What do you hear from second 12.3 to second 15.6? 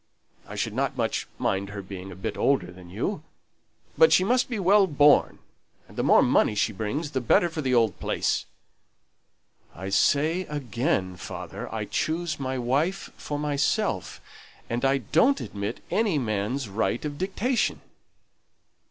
my wife for myself, and I don't